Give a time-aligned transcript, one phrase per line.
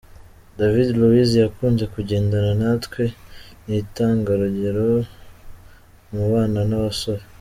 [0.59, 3.03] David Luiz yakunze kugendana natwe,
[3.65, 4.85] ni intangarugero
[6.13, 7.23] mu bana n’abasore.